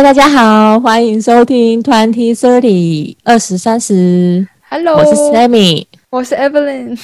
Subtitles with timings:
[0.00, 4.48] 嗨，大家好，欢迎收听 Twenty Thirty 二十三十。
[4.70, 6.98] Hello，我是 Sammy，我是 Evelyn。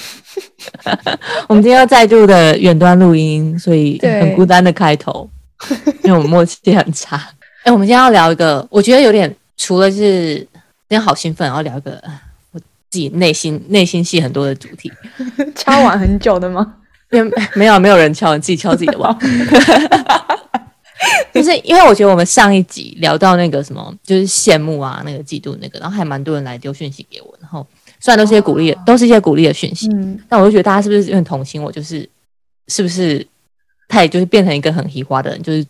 [1.47, 5.29] 我们今天要再度的远端录音，所以很孤单的开头，
[6.05, 7.23] 因为我们默契很差。
[7.65, 10.49] 哎，我们今天要聊一个，我觉得有点除了是今
[10.89, 12.03] 天好兴奋，然后聊一个
[12.53, 14.91] 我自己内心内心戏很多的主题。
[15.55, 16.67] 敲碗很久的吗？
[17.11, 19.15] 没有，没有，没有人敲，你自己敲自己的碗。
[21.35, 27.67] 就是因为我觉得我们上一集聊到那个什么，就是羡慕啊，那个嫉妒那个，然后还蛮多人来丢讯息给我，然后
[28.01, 31.71] 虽然都是些鼓励，哦、都是一些鼓励的讯息，嗯，但我就觉得大家是不是很同情我？
[31.71, 32.09] 就是
[32.69, 33.27] 是不是
[33.89, 35.43] 太就是变成一个很虚华的人？
[35.43, 35.65] 就是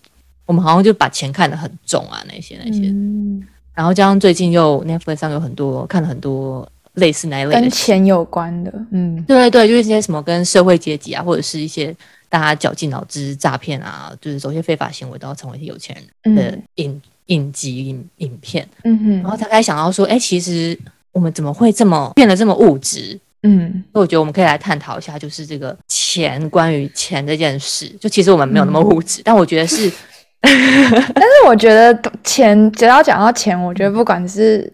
[0.47, 3.43] 我们好像就把钱看得很重啊，那些那些，嗯，
[3.75, 11.95] 然后加上最近又 Netflix 上有很多看了很多类似那一类的跟钱有关的，嗯，对对对，就是一些什么跟社会阶级啊，或者是一些。
[12.29, 18.69] 大家绞尽脑汁诈骗啊，就是走一些非法行为，都要成为有钱人的影、嗯、影集影影片。
[18.85, 20.79] 嗯哼，然后他开始想到说，哎、欸，其实
[21.13, 23.19] 我们怎么会这么变得这么物质？
[23.43, 27.89] 嗯，所以我觉得我们可以来探讨一下，就是这个钱，关于钱这件事。
[28.01, 29.91] 就其实我们没有那么物质，嗯、但我觉得是，
[30.43, 34.73] 但是我觉得钱，只要讲到钱，我觉得不管是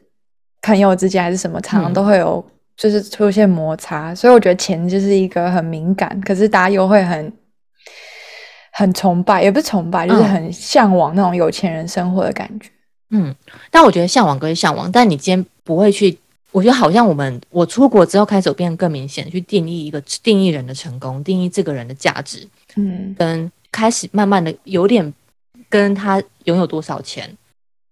[0.62, 2.42] 朋友之间还是什么，常常都会有
[2.76, 4.12] 就是出现摩擦。
[4.12, 7.30] 嗯、所以我觉得钱就是一个很敏感，可是大家又会很。
[8.72, 12.68] 很崇拜，也不是崇拜，就是很向往那种有钱人生活的感觉。
[13.10, 13.34] 嗯，
[13.70, 16.18] 但我觉得向往归向往，但你今天不会去。
[16.50, 22.46] 我觉得好像我们我出国之后开始变得更明显，去定义一个定义人的成功，定义这个人的价值。
[22.76, 25.14] 嗯，跟开始慢慢的有点
[25.70, 27.34] 跟他拥有多少钱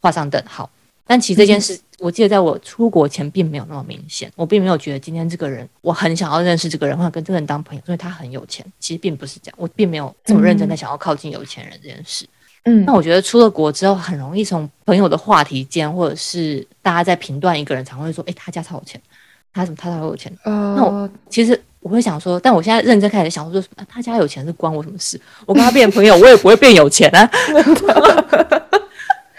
[0.02, 0.68] 画上等号。
[1.06, 8.64] 但其实这件事，嗯、我记得在我出国前并没有那么明显，我并没有觉得今天这个人我很想要认识这个人，或者跟这个人当朋友，因为他很有钱。
[8.78, 12.26] 其实并不是这样，我并没有这么认真的想要靠近有钱人这件事。
[12.64, 19.00] 嗯，那我觉得出了国之后，很容易从朋友的话题间，或者是大家在评断一个人，常会说：“哎，他家超有钱，
[19.52, 25.20] 他怎么他超有钱？”呃，那我其实我会想说，但我现在认真开始想说，说他家有钱是关我什么事？
[25.44, 27.30] 我跟他变朋友， 我也不会变有钱啊。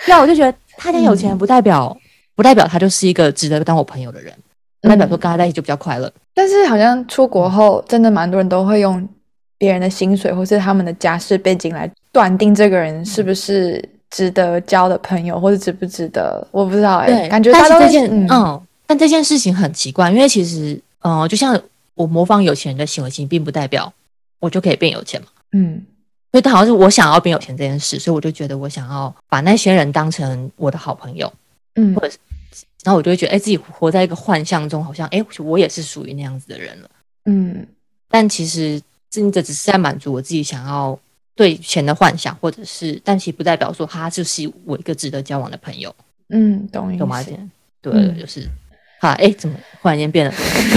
[0.07, 0.55] 那 我就觉得。
[0.83, 2.01] 他家有钱不代表，嗯、
[2.41, 4.33] 不代表他就是一个值得当我朋友的人，
[4.81, 6.11] 不代表说跟他在一起就比较快乐。
[6.33, 9.07] 但是好像出国后，真的蛮多人都会用
[9.59, 17.19] 别人的薪水或是他们的家世背景来断定这个人是不是值得交的朋友，或者值不值得，我不知道哎、欸。
[17.19, 21.55] 对感觉他都这件嗯，嗯，但这件事情很奇怪，因为其实，嗯、呃，就像
[21.93, 23.93] 我模仿有钱人的行为，其实并不代表
[24.39, 25.27] 我就可以变有钱嘛。
[25.51, 25.85] 嗯。
[26.31, 31.31] 所以，他好像是我想要变有钱这件事，所以我就觉得我想要把那些人当成我的好朋友，
[31.75, 32.17] 嗯，或者是，
[32.83, 36.89] 然后我就会觉得，哎，自己活在一个幻象中，好像，哎，我也是属于那样子的人了，
[37.25, 37.65] 嗯。
[38.13, 40.99] 但其实，真的只是在满足我自己想要
[41.33, 45.95] 对钱的幻想，或者是，但其实不代表说他就是我一个值得交往的朋友，
[46.27, 47.23] 嗯，懂懂吗？
[47.81, 48.45] 对，嗯、就是，
[48.99, 50.33] 好，哎，怎么忽然间变了？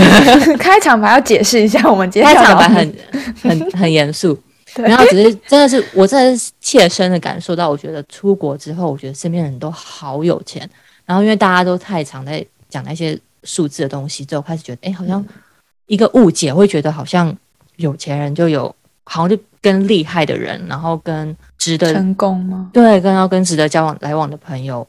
[0.57, 2.97] 开场白要解释一下，我们今天开场白很
[3.43, 4.39] 很很严肃。
[4.77, 10.69] 然后只是真的是我真的是切身的感受到，我觉得出国之后，我觉得身边人都好有钱。
[11.04, 15.25] 然后因为大家都太常在讲那些数字的东西，之后开始觉得，哎，好像
[15.87, 17.37] 一个误解，会觉得好像
[17.76, 22.70] 有钱人就有，好像就跟厉害的人，然后跟值得成功吗？
[22.72, 24.87] 对，跟要跟值得交往来往的朋友，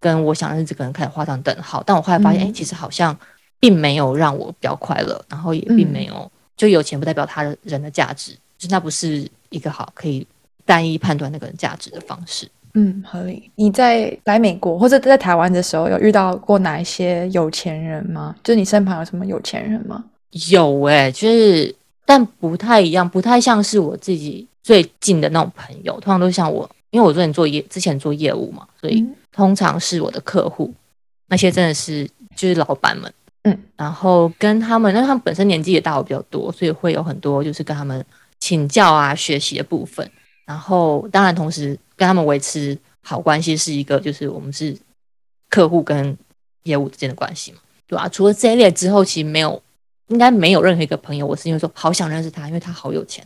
[0.00, 1.82] 跟我想认识这个人开始画上等号。
[1.86, 3.16] 但我后来发现，哎，其实好像
[3.58, 8.32] 并没有让我比较快乐，然后也并没有就有钱不代表他的人的价值。
[8.58, 10.26] 就是那不是一个好可以
[10.64, 12.48] 单一判断那个人价值的方式。
[12.74, 13.50] 嗯，合理。
[13.54, 18.34] 你在来美国或者在台湾的时候，有遇到过哪一些有钱人吗？
[18.42, 20.04] 就是你身旁有什么有钱人吗？
[20.50, 21.74] 有哎、欸，就是
[22.04, 25.92] 但不太一样，不太像是我自己最近的那种朋友。
[26.00, 30.74] 通常都像我，因为我之前做业，之前做业务嘛，所以通常是我的客户，
[31.28, 33.12] 那些真的是就是老板们。
[33.44, 38.04] 嗯，然后跟他们，那他们本身年纪也大我比较多，所以会有很多就是跟他们。
[38.40, 40.06] 请教啊，学习的部分，
[40.46, 44.76] 然后当然同时跟他们维持好关系是一个，就是我们是
[45.48, 46.16] 客户跟
[46.64, 48.08] 业务之间的关系嘛，对吧？
[48.08, 49.62] 除了这一类之后，其实没有，
[50.08, 53.24] 应该没有任何一个朋友，我是因为说好想认识他，因为他好有钱。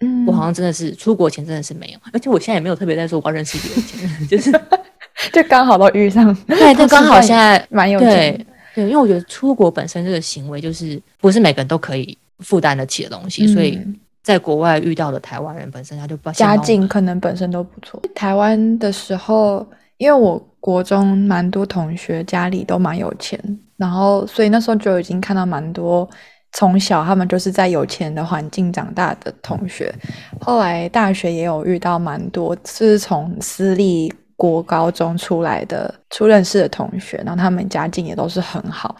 [0.00, 4.50] 嗯，我好像真的是出国前真的是没有，而且我现在也没有特别在说我要认识一个有钱人，就是
[5.32, 13.78] 就刚好都遇上， 对，就刚好现在蛮有钱对，对，因为我觉得出国本身这个行为就是不是每个人都可以负担得起的东西，嗯、所以。
[14.22, 18.00] 在国外遇到的台湾人本身他就不家境可能本身都不错。
[18.14, 19.66] 台湾的时候，
[19.96, 23.38] 因为我国中蛮多同学家里都蛮有钱，
[23.76, 26.08] 然后所以那时候就已经看到蛮多
[26.52, 29.92] 从小他们就是在有钱的环境长大的同学。
[30.40, 38.94] 后来大学也有遇到蛮多，是从私立国高中出来的初认识的同学，然后他们家境也都是很好。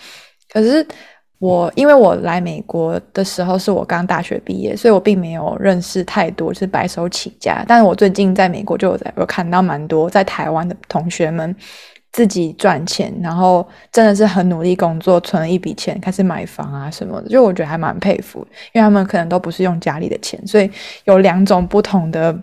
[0.53, 0.87] 可是
[1.43, 7.65] 我因为我来美国的时候是我刚大学毕业，所以我并没有认识太多就是白手起家。
[7.67, 11.55] 但是我最近在美国就有在有看到蛮多在台湾的同学们。
[12.13, 20.71] 自己赚钱，然后真的是很努力工作，存了一笔钱，开始买房啊什么的，就我觉得还蛮佩服，因为他们可能都不是用家里的钱，所以
[21.05, 22.39] 有两种不同的，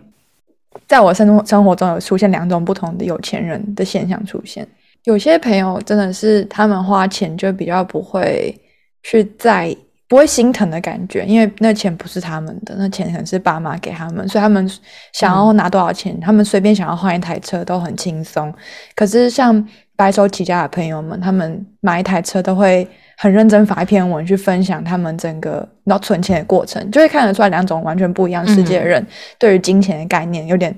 [0.88, 4.68] 在我生活生活中有出现两种不同的有钱人的现象出现。
[5.04, 8.60] 有些朋友真的是他们花钱就比较不会
[9.04, 9.76] 去在。
[10.08, 14.68] 不会心疼的感觉，因为那钱不是他们的，那钱可能是爸妈给他们，所以他们
[15.14, 18.52] 想要拿多少钱，嗯、他们随便想要换一台车都很轻松。
[18.96, 19.64] 可是像
[19.96, 22.88] 白手起家的朋友们，他们买一台车都会
[23.18, 29.06] 很认真发一篇文去分享他们整个要存钱的过程，就会看得出来两种完全不一样世界的人
[29.38, 30.76] 对于金钱的概念有点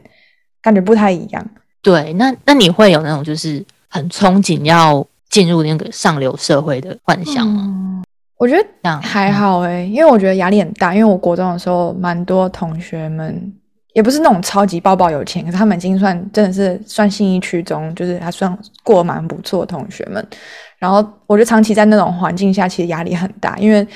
[0.62, 1.50] 感觉不太一样。
[1.82, 7.62] 对，那那你会有那种就是很憧憬要进入那个上流社会的幻想吗？
[7.66, 8.04] 嗯
[8.42, 10.96] 我觉得还好诶、欸，因为我觉得压力很大。
[10.96, 13.54] 因为我国中的时候，蛮多同学们
[13.94, 20.28] 也不是那种超级爆爆有钱，可是他们已经算真的是算信义区中，就是还算过蛮不错的同学们。
[20.80, 23.88] 然后我觉得长期在那种环境下，其实压力很大，因为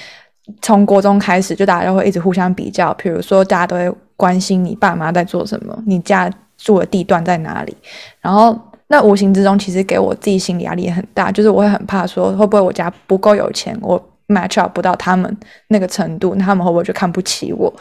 [0.61, 7.75] 从国中开始，就大家都会一直互相比较，比如说大家都会关心你爸妈在做什么，你家住的地段在哪里，
[8.21, 8.55] 然后
[8.89, 13.99] 那无形之中其实给我自己心理压力也很大，就是我会很怕说会不会我家不够有钱，我。
[14.27, 15.37] Match up 不到他们
[15.67, 17.73] 那个程度，那他们会不会就看不起我？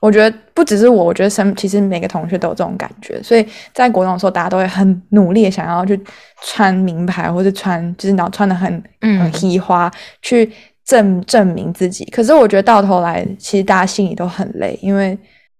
[0.00, 3.20] 我觉得不只是我，我觉得身其实每个同学都有这种感觉。
[3.20, 6.00] 所以在国中的时候，大家都会很努力的想要去
[6.44, 9.90] 穿名牌，或者穿就是然后穿的很很嘻花，
[10.22, 10.48] 去
[10.84, 12.04] 证证明自己。
[12.06, 15.18] 可是我觉得到头来，其实大家心里都很累，因为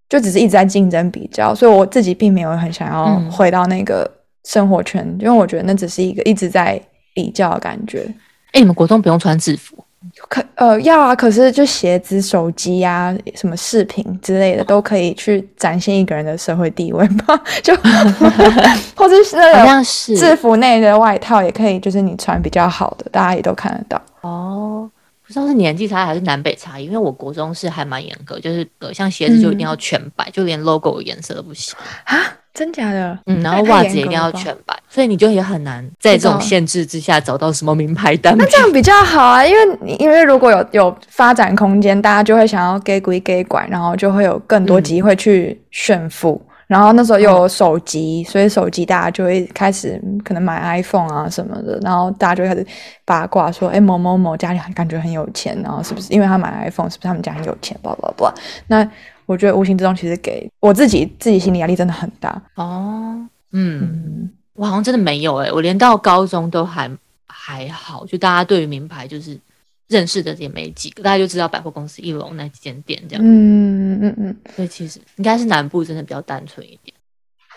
[0.08, 1.52] 就只是一直在竞争比较。
[1.52, 4.08] 所以我自己并没有很想要回到那个
[4.44, 6.80] 生活圈，因为我觉得那只是一个一直在
[7.12, 8.06] 比较的感觉。
[8.52, 9.84] 哎，你们国中不用穿制服？
[10.28, 17.36] 可呃要啊，可是就鞋子、手机呀、啊、什么饰品之类的，都可以去展现一个人的社会地位吧？
[17.62, 17.74] 就
[18.94, 19.84] 或者是那种
[20.16, 24.00] 制服内的外套，也可以，就是你穿比较好的，大家也都看得到。
[24.20, 24.88] 哦，
[25.26, 32.16] 不知道是年纪差还是南北差异，因为我国中是还蛮严格，就是呃，像鞋子就一定要全白，嗯、就连 logo 的颜色都不行啊。
[32.58, 38.44] 真假的，嗯，然后袜子一定要全白，所以你就也很难在这种限制之下找到什么名牌单品。
[38.44, 46.32] 那这样比较好啊，因为因为如果有有发展空间，大家就会想要给归给管，然后就会有更多机会去炫富。
[46.32, 52.66] 嗯、然后那时候又有手机，嗯、所以手机大家就会开始可能买 iPhone 啊什么的，然后大家就会开始
[53.04, 57.78] 八卦说，哎，某某某家里感觉很有钱，然后是不是因为他买 iPhone，是不是他们家很有钱？
[57.84, 58.34] 巴拉巴拉，
[58.66, 58.90] 那。
[59.28, 63.14] 我觉得无形之中其实给我自己自己心理压力真的很大哦。
[63.52, 66.90] 嗯，嗯我好像真的没有诶、欸，我连到高中都还
[67.26, 69.38] 还好，就大家对于名牌就是
[69.86, 73.22] 认识的也没几个，大家就知道百货公司一楼那几间店这样。
[73.22, 76.96] 嗯嗯嗯，所以其实应该是南部真的比较单纯一点。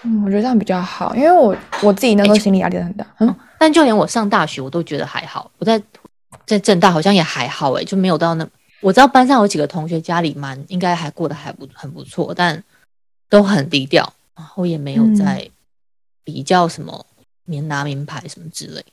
[0.03, 3.05] 嗯，我觉得这样比较好，因为我我自己那时候心理压力很大。
[3.19, 5.81] 欸、嗯，但就连我上大学我都觉得还好，我在
[6.45, 8.45] 在政大好像也还好诶、欸，就没有到那。
[8.81, 12.61] 我知道班上有几个同学家里蛮应该还过得还不很不错，但
[13.29, 15.49] 都很低调，然后也没有在
[16.23, 17.05] 比较什么
[17.45, 18.83] 名拿名牌什么之类。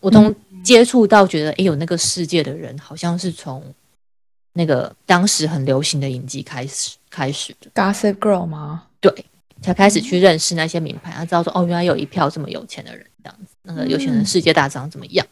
[0.00, 3.62] 我从接触到觉得哎有那个世界的人，好像是从
[4.54, 7.70] 那个当时很流行的影集开始开始的。
[7.74, 8.84] Gossip Girl 吗？
[9.00, 9.24] 对，
[9.60, 15.26] 才开始去认识那些名牌，他知道说哦原来有一票这么有钱的人这样子，那个有钱人世界大长怎么样？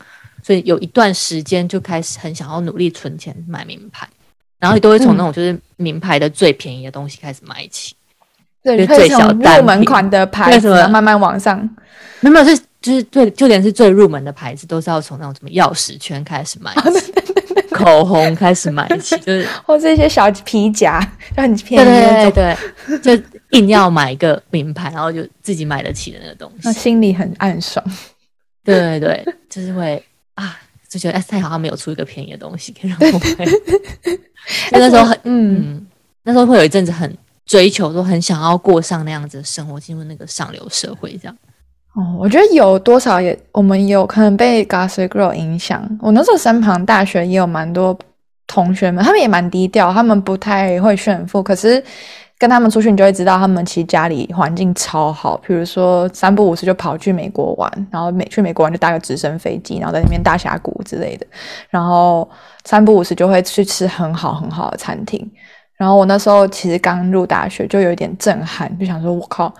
[0.46, 4.08] 所以有一段时间就开始很想要努力存钱买名牌，
[4.60, 7.96] 然后你都会从那种就是名牌的最便宜的东西开始买起，
[8.62, 11.68] 对，就最小入门款的牌子慢慢往上，
[12.20, 17.12] 没有是就是最就连是最入门的牌子都是要从那种什么钥匙圈开始买起，
[17.74, 21.00] 口红开始买起， 就是或是一些小皮夹
[21.36, 22.56] 就很便宜，对对
[23.02, 27.84] 对，就硬要买一个名牌，然后就自己买得起的那个东西，那心里很暗爽，
[28.62, 30.00] 对对对，就是会。
[30.36, 30.56] 啊，
[30.88, 33.44] 就觉得 S 太好像没有出一个便宜的东西可以让我买。
[34.72, 35.86] 那时候很嗯，嗯，
[36.22, 37.12] 那时候会有一阵子很
[37.44, 41.36] 追求，说很想要过上那样子的生活，进入那个上流社会这样。
[41.94, 45.86] 哦，我觉得有多少也，我们有可能被 Gossip Girl 影响。
[46.00, 47.98] 我那时候身旁大学也有蛮多
[48.46, 51.82] 同学们，他们也蛮低调，他们不太会炫富，可是。
[52.38, 55.36] 跟他们出去，你就会知道他们其实家里环境超好。
[55.38, 61.26] 比如说三不五时就跑去美国玩，然后美去美国玩就搭个直升飞机，然后在那边大峡谷之类的。
[61.70, 62.28] 然后
[62.64, 65.30] 三不五时就会去吃很好很好的餐厅。
[65.76, 69.52] 然后我那时候其实刚入大学，就有一点震撼，就想说：我靠，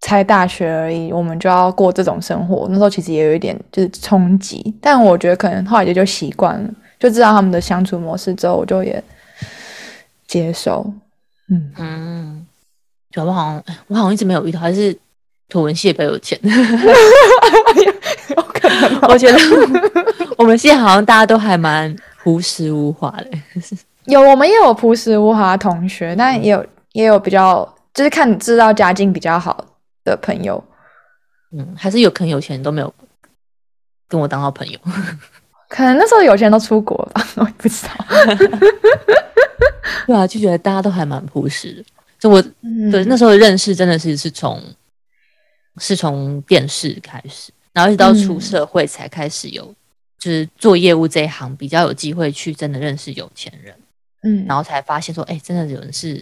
[0.00, 2.66] 才大学而已，我们就要过这种生活。
[2.70, 9.02] 那时候其实也有一点就是冲击，但我觉得可能后来也就习惯了，就知道他们的相处模式之后，我就也
[10.28, 10.88] 接受。
[11.50, 12.46] 嗯嗯，
[13.10, 14.96] 就我好像我好像一直没有遇到，还是
[15.48, 16.38] 图文系比较有钱。
[18.36, 19.38] 有可能，我觉得
[20.36, 23.30] 我们系好像大家都还蛮朴实无华的。
[24.04, 29.64] 有，我们也有朴实无华的同学，但也有也有比较，就是看你知道家境比较好
[30.04, 30.62] 的朋友。
[31.52, 32.92] 嗯，还是有可能有钱人都没有
[34.06, 34.78] 跟我当好朋友。
[35.68, 37.92] 可能那时候有钱人都出国了吧， 我也不知道。
[40.06, 41.84] 对啊，就觉得大家都还蛮朴实的。
[42.18, 44.62] 就我、嗯、对那时候的认识，真的是是从
[45.78, 49.76] 是从电视开始，然后一直到出社会才开始有，嗯、
[50.18, 53.74] 就是做业务这一行比较有机会去真的认识有钱人。
[54.22, 56.16] 嗯，然后才发现说，哎，真的有人是，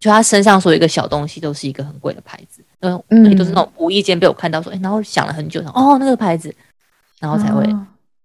[0.00, 2.98] 就他身上所有一个小东西都是一个很贵的牌子，嗯，
[3.36, 6.52] 都是那种无意间被我看到说，哎，然后想了很久，哦，那个牌子，
[7.20, 7.64] 然后才会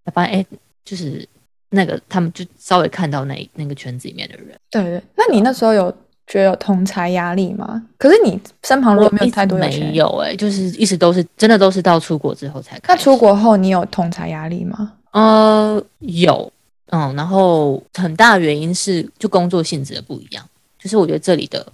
[0.04, 0.46] 才发现，哎，
[0.84, 1.28] 就是。
[1.70, 5.02] 那个他们就稍微看到那那个圈子里面的人，对对。
[5.16, 5.92] 那你那时候有
[6.26, 7.84] 觉得有同才压力吗？
[7.98, 12.96] 可是你身旁如果没有太多没有哎、欸，就是一直都是真的都是到出国之后才看。
[12.96, 14.94] 那出国后你有同才压力吗？
[15.12, 16.52] 呃，有，
[16.88, 20.46] 嗯，然后很大的原因是就工作性质的不一样，
[20.78, 21.66] 就是我觉得这里的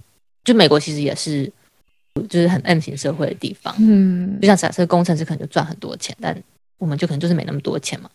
[0.44, 1.50] 就美国其实也是
[2.28, 6.36] 就是很 M 型社会的地方，嗯，就像假设工程师可能就赚很多钱，但
[6.78, 8.08] 我们就可能就是没那么多钱嘛。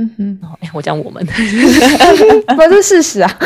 [0.00, 3.38] 嗯哼，哎，我讲我们， 不是事实啊，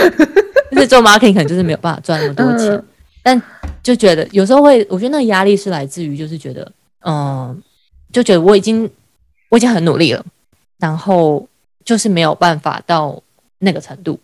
[0.71, 2.85] 就是做 marketing 可能就是没有办法赚那么多钱，嗯、
[3.23, 3.43] 但
[3.83, 6.71] 就觉得有时候会，我觉得那个压力是来自于，就是觉得，
[7.07, 7.59] 嗯，
[8.13, 8.89] 就觉得我已经
[9.49, 10.23] 我已经很努力了，
[10.79, 11.49] 然后
[11.87, 13.19] 就是没有办法到
[13.59, 14.21] 那个程度，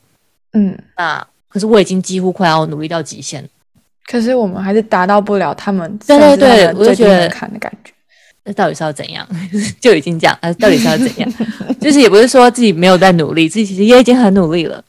[0.52, 3.42] 嗯，那可是我已经几乎快要努力到极限，
[4.06, 7.90] 可是我们还是达到不了他们对对对，我就觉得看的感觉。
[8.48, 9.28] 那到底是要怎样？
[9.78, 11.30] 就已经这样，啊，到底是要怎样？
[11.78, 14.82] 就是也不是说自己没有在努力，自己其实也已经很努力了。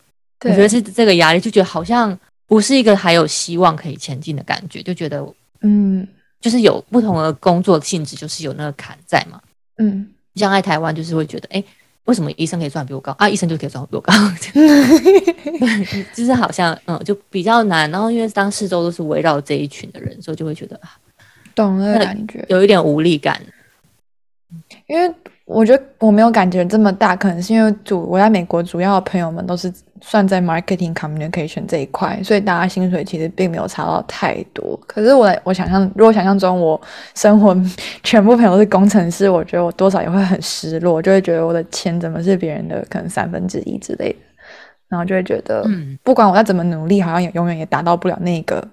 [0.45, 5.21] 我觉得是这个压力，就觉得好像不是一个还有希望可以前进的感觉，就觉得
[5.61, 6.07] 嗯，
[6.39, 9.41] 就是有不同的工作性质，就是有那个坎在嘛。
[9.79, 11.61] 嗯，像在台湾，就是会觉得，哎，
[12.05, 13.27] 为什么医生可以赚比我高啊？
[13.27, 14.13] 医生就可以赚比我高，
[16.15, 17.91] 就是好像嗯，就比较难。
[17.91, 20.91] 然后因为当四周都是围绕这一群的人，所以就会觉得啊。
[21.59, 23.39] 懂那个感觉，有一点无力感，
[24.87, 25.13] 因为
[25.45, 34.79] 我觉得我没有感觉这么大，可能是因为主我在美国主要的朋友们都是算在 marketing communication 这一块，所以大家薪水其实并没有差到太多。
[34.87, 36.79] 可是我我想象，如果想象中我
[37.15, 37.55] 生活
[38.03, 44.19] 全部朋友都是工程师，我觉得我多少也会很失落，就会觉得我的钱怎么是别人的可能三分之一之类的，
[44.87, 45.65] 然后就会觉得，
[46.03, 48.65] 不管我再怎么努力，好像也永远也达到不了那个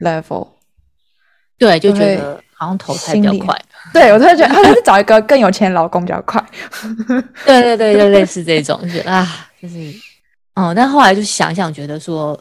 [0.00, 0.48] level。
[1.58, 3.58] 对，就觉得好像投胎比较快。
[3.92, 6.44] 对，我突然觉得，他是找一个更有钱的老公比较快。
[7.46, 9.76] 对对对，就类似这种，就是啊，就是，
[10.54, 12.38] 哦、嗯，但后来就想想，觉得说，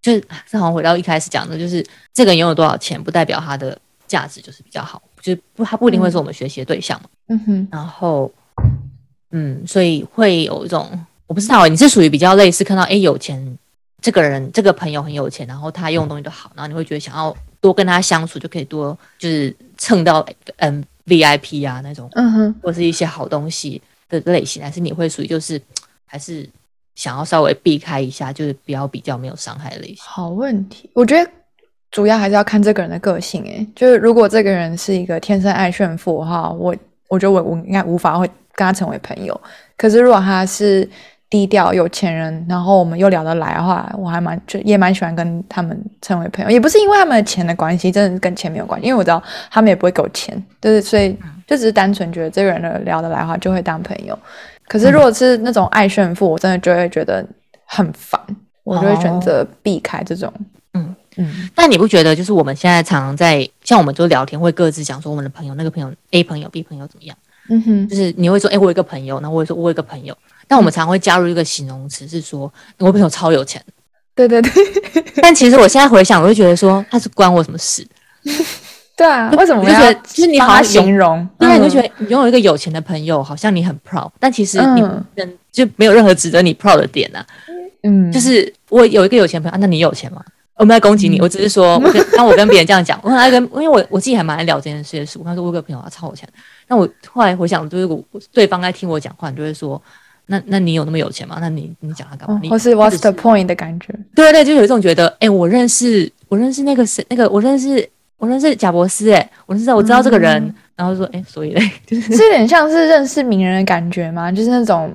[0.00, 7.08] 就是正好像回到一开始讲的，就是这个人拥有多少钱，不代表他的价值就是比较好，就是不，他不一定会是我们学习的对象嘛。
[7.28, 7.68] 嗯哼。
[7.72, 8.30] 然后，
[9.32, 10.88] 嗯，所以会有一种，
[11.26, 13.58] 我不知道，你是属于比较类似看到，哎，有钱
[14.00, 17.34] 这个人，这个朋友很有钱，然后他用的东西都好，然后你会觉得想要。
[17.64, 20.22] 多跟他相处就可以多，就是蹭到
[20.58, 23.80] 嗯 VIP 啊那种，嗯哼，或是一些好东西
[24.10, 25.58] 的类型，还是你会属于就是
[26.04, 26.46] 还是
[26.94, 29.96] 想要稍微避开一下，就是比较比较没有伤害的类型。
[30.00, 31.30] 好问题，我觉得
[31.90, 36.76] 主要还是要看这个人的个性，诶，就是如果这个人是一个天生爱炫富哈，我
[37.08, 39.40] 我觉得我我应该无法会跟他成为朋友。
[39.78, 40.86] 可是如果他是
[41.30, 51.12] 低调有钱人，然后我们又聊得来的话，我还蛮就也蛮喜欢跟他们成为朋友，也不是因为他们的钱的关系，真的是跟钱没有关系，因为我知道他们也不会给我钱，就是，所以
[51.46, 54.16] 就只是单纯觉得这个人的聊得来的话，就会当朋友。
[54.68, 57.26] 可是如果是那种爱炫富，我真的就会觉得
[57.64, 58.20] 很烦，
[58.62, 60.32] 我就会选择避开这种。
[60.74, 61.50] 嗯嗯。
[61.54, 67.16] 但你不觉得，就是我们现在常常在像我们就聊天，会各自讲说我们的朋友，那个朋友 A 朋友 B 朋友怎么样？
[67.50, 70.16] 嗯哼，就是你会说，哎，我有一个朋友，然后我会说，我有一个朋友。
[70.48, 73.62] 但我们常会加入一个形容词，是说我朋友超有钱。
[74.14, 74.52] 对对对。
[75.22, 77.86] 但其实我现在回想，我就觉得说他是关我什么事？
[78.96, 84.80] 对啊，为什么我觉得就是你好像形容，因为你就觉得你拥有一个有钱的朋友，好像你很 proud，但其实你
[85.16, 87.24] 人就没有任何值得你 proud 的点呐。
[87.82, 90.24] 嗯，就是我有一个有钱朋友，那你有钱吗？
[90.56, 95.18] 我没在攻击你，我只是说，我跟 当我跟别人这样讲，我爱跟，因为我我自己还蛮爱聊这件事的事。
[95.18, 96.28] 我跟他说我有个朋友他超有钱，
[96.68, 98.00] 那我后来回想，就是我
[98.32, 99.80] 对方在听我讲话，你就会说。
[100.26, 101.38] 那那你有那么有钱吗？
[101.40, 102.40] 那你你讲他干嘛？
[102.48, 103.94] 或是 What's the point 的感觉？
[104.14, 114.32] 对对，就有一种觉得，哎，我认识我认识那个谁，那个我认识我认识贾博斯，哎，我认识，我知道这个人，嗯、然后说，哎，所以嘞， 就是是有点像是认识名人的感觉吗？
[114.32, 114.90] 就是那种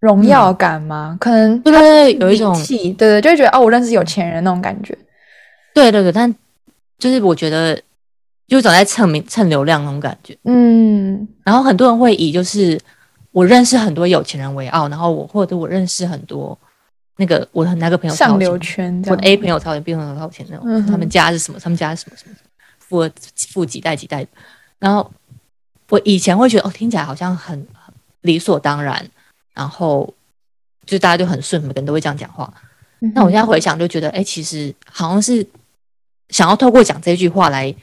[0.00, 1.16] 荣耀感吗？
[1.16, 4.96] 嗯、可能对对对，有一种气，对对，就会觉得哦，我认识有钱人那种感觉。
[5.74, 6.34] 对对对，但
[6.98, 7.78] 就是我觉得，
[8.48, 10.34] 就总在蹭名蹭流量那种感觉。
[10.44, 12.80] 嗯，然后很多人会以就是
[13.36, 16.58] 我认识很多有钱人为傲，然后我或者我认识很多。
[17.18, 21.58] 那个我的那个朋友上流圈，我的 A 朋友超有钱，B 朋友超有钱那种，嗯、他们家是什么？
[21.58, 22.34] 他们家是什么什么？
[22.78, 23.12] 富二
[23.50, 24.26] 富几代几代？
[24.78, 25.10] 然后
[25.90, 27.66] 我以前会觉得哦，听起来好像很，
[28.22, 29.06] 理所当然，
[29.52, 30.12] 然后
[30.86, 32.50] 就大家就很顺，每个人都会这样讲话。
[33.14, 35.46] 那、我现在回想就觉得，哎，其实好像是
[36.30, 37.74] 想要透过讲这句话来，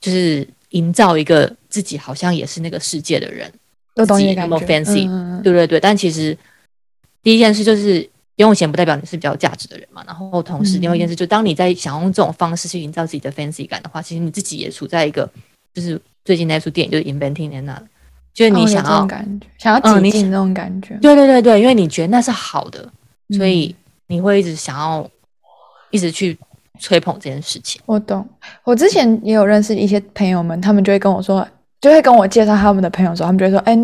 [0.00, 3.52] 就是营造一个自己好像也是那个世界的人，
[4.04, 6.36] 自己那么 fancy，、嗯、对对对，但其实。
[7.22, 15.28] 第一件事就是拥有钱不代表你是比较有价值的人嘛，然后同时另外一件事就是当你在想用这种方式去营造自己的 fancy 感的话，其实你自己也处在一个
[15.74, 17.78] 就是最近那出电影就是 Inventing Anna，
[18.32, 22.88] 就是你想要、哦、感觉想要挤进那种感觉，对对对对，因为你觉得那是好的，
[23.36, 23.74] 所以
[24.06, 25.10] 你会一直想要
[25.90, 26.38] 一直去
[26.78, 27.82] 吹捧这件事情。
[27.86, 28.24] 我懂，
[28.62, 31.44] 我之前也有认识一些朋友们，他们就会跟我说，
[31.80, 33.78] 就会跟我介绍他们的朋友的时候，他们就会说，哎。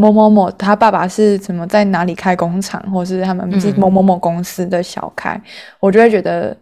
[0.00, 5.42] 某某某，他爸爸是怎么在哪里开工厂，或是他们是某某某公司的小开，嗯、
[5.80, 6.56] 我就会觉得，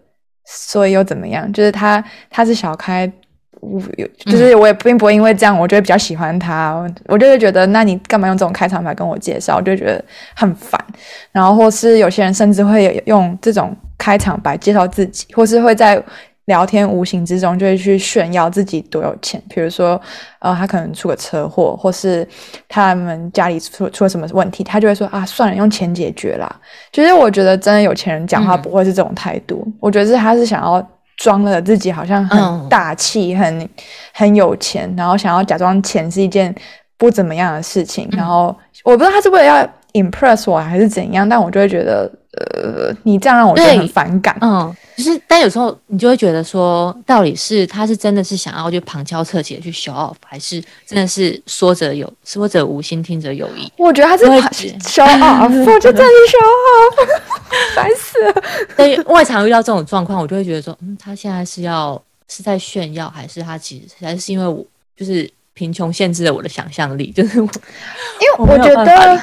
[0.46, 1.52] 所以又怎么样？
[1.52, 3.12] 就是他他是小开，
[3.60, 3.78] 我
[4.20, 9.56] 就是我也并不会因为这样，我就会比较喜欢他，我就会觉得，那你干嘛用这种开场白跟我介绍？
[9.56, 10.02] 我就觉得
[10.34, 10.82] 很烦。
[11.30, 16.02] 然后或是有些人甚至会用这种开场白介绍自己，或是会在。
[16.46, 20.00] 聊天无形之中就会去炫耀自己多有钱，比如说，
[20.38, 22.26] 呃，他可能出个车祸，或是
[22.68, 26.48] 他们家里出出了什么问题，他就会说啊，算了，用钱解决啦。
[26.92, 30.84] 其实我觉得真的有钱人讲话不会是这种态度，嗯、我觉得是他是想要
[31.16, 33.68] 装了自己好像很大气、嗯、很
[34.14, 36.54] 很有钱，然后想要假装钱是一件
[36.96, 38.54] 不怎么样的事情，嗯、然后
[38.84, 39.68] 我不知道他是为了要
[40.02, 44.74] impress 我还是怎样，但我就会觉得，呃，你这样让我觉得很反感，嗯。
[44.96, 53.70] 就是，但有时候你就会觉得说，到底是他是真的是想要就旁敲侧击的去 show off，还是真的是说者有说者无心，听者有意？
[53.76, 56.40] 我觉得他是 show off， 我就在你 show
[56.72, 57.08] off，
[57.76, 58.42] 烦死了。
[58.74, 64.64] 所以外常遇到这种状况，我就会觉得说，嗯，他现在是要是在炫耀，还是他其实还是因为我
[64.96, 67.12] 就是贫穷限制了我的想象力？
[67.14, 69.20] 就是我，因为我觉得。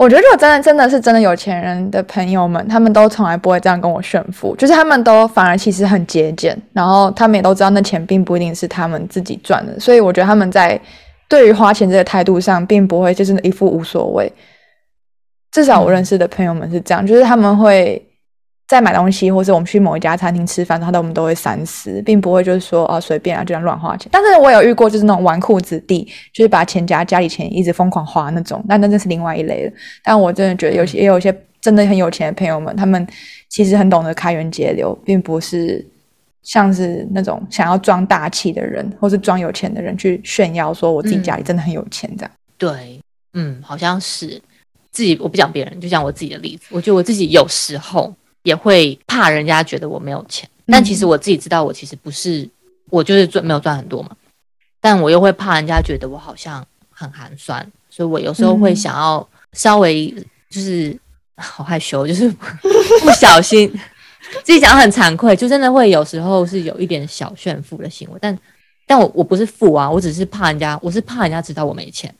[0.00, 10.80] 我觉得，如果真的真的是真的有钱人的朋友们，他们都从来不会这样跟我炫富，就是他们都反而其实很节俭，然后他们也都知道那钱并不一定是他们自己赚的，所以我觉得他们在
[11.28, 14.32] 对于花钱这个态度上，并不会就是一副无所谓。
[15.52, 18.02] 至少我认识的朋友们是这样，就是他们会。
[18.70, 24.08] 在买东西，或是我们去某一家餐厅吃饭，他都我们都会三思，并不会就是说啊随便啊就这样乱花钱。
[24.12, 29.72] 但是我有遇过就是那种纨绔子弟，就是把钱夹家里钱一直疯狂花那种，那那那是另外一类的。
[30.04, 33.04] 但我真的觉得有些也有一些真的很有钱的朋友们，他们
[33.48, 35.84] 其实很懂得开源节流，并不是
[36.44, 42.30] 像是那种想要装大气的人，或是装有钱的人去炫耀说我自己家里真的很有钱这样。
[42.30, 43.00] 嗯、对，
[43.34, 44.40] 嗯，好像是
[44.92, 46.66] 自己，我不讲别人，就讲我自己的例子。
[46.70, 48.14] 我觉得我自己有时候。
[48.42, 52.48] 也会怕人家觉得我没有钱，但其实我自己知道，我其实不是，
[52.88, 54.10] 我就是赚没有赚很多嘛，
[54.80, 60.08] 但我又会怕人家觉得我好像很寒酸，所以我有时候会想要稍微
[60.48, 60.98] 就是
[61.36, 63.70] 好害羞，就是不小心
[64.42, 68.38] 自己讲很惭愧，就真的会有时候是有一点小炫富的行为，但
[68.86, 72.14] 但我我不是富啊，我只是怕人家，我是怕人家知道我没钱，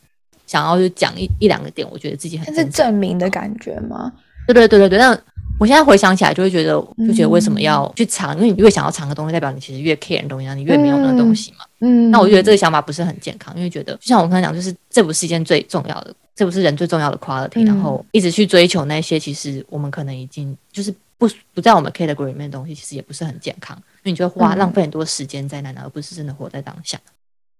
[0.46, 4.12] 想要就讲一一两个点，我觉得自己很是证明的感觉吗？
[4.46, 5.18] 对对对对对，那。
[5.60, 6.72] 我现在回想起来，就会觉得，
[7.06, 8.34] 就觉得为什么要去藏？
[8.34, 11.66] 嗯、因为你越想要藏的东西，代表你其实越 care 的东西，你越没有那个东西嘛。
[11.80, 26.98] 嗯，那我觉得这个想法不是很健康，因为觉得就像我刚才讲，就是这不是一件最重要的，这不是人最重要的 quality，、嗯、然后一直去追求那些，其实我们可能已经就是不不在我们 category 里面的东西，其实也不是很健康，因为你就会花浪费很多时间在那，而不是真的活在当下。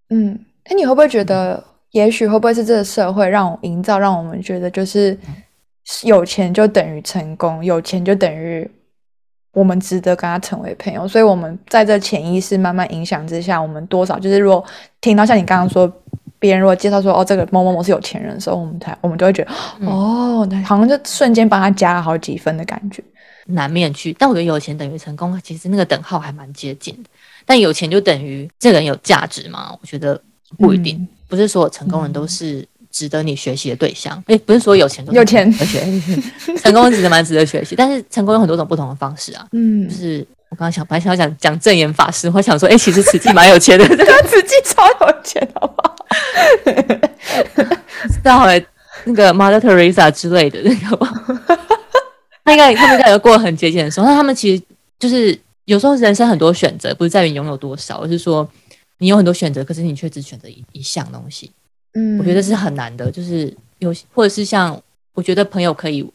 [0.09, 0.39] 嗯，
[0.71, 5.19] 那你会不会觉得，也许会不会是这个社会让我营造，让我们觉得就是。
[6.05, 8.69] 有钱就等于成功，有钱就等于
[9.53, 14.65] 我们值得跟他成为朋友，所以我们在这潜意识慢慢影响之下，我们多少就是如果
[15.01, 15.93] 听到像你刚刚说，
[16.39, 23.03] 别人如果介绍说哦这个某某某是有钱人的时候，我们才我们就会觉得、嗯、哦，好像就瞬间帮他加了好几分的感觉，
[23.47, 24.13] 难免去。
[24.19, 27.11] 但我觉得有钱等于成功，其实那个等号还蛮接近的。
[27.45, 29.77] 但有钱就等于这个人有价值吗？
[29.81, 30.23] 我觉得
[30.59, 32.65] 不一定，嗯、不是所有成功人都是。
[32.91, 35.81] 值得你学习的对象，诶，不是说有钱都有钱，而且
[36.57, 43.85] 成功值得蛮值得学习， 但是成功有很多种不同的方式啊，嗯，就是我刚刚想本来想要讲讲证严法师，我想说，哎、欸，其实慈济蛮有钱的，
[44.27, 45.97] 慈济超有钱，好不好？
[48.09, 48.65] 知道哎，
[49.05, 51.23] 那个 Mother Teresa 之类的那个吗？
[52.45, 54.07] 他应该他们应该有过很节俭的时候。
[54.07, 54.63] 那他们其实
[54.99, 58.49] 就是有时候人生很多选择，不是在于拥有多少，而是说
[58.99, 61.53] 你有很多选择，可是你却只选择一一项东西。
[61.95, 63.11] 嗯，我觉得是很难的。
[63.11, 64.81] 就是有或者是像
[65.15, 66.09] 我觉得朋友可以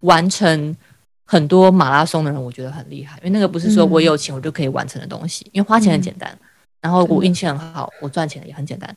[0.00, 0.76] 完成
[1.24, 6.36] 很多马拉松的人，我觉得很厉害，因为那个不是说我有钱我就可以完成的东西，因为花钱很简单，
[6.80, 8.96] 然后我运气很好，我赚钱也很简单。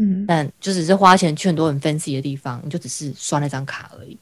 [0.00, 4.16] 嗯，但就只是花钱去很多很 fancy 的地方，你就只是刷那张卡而已。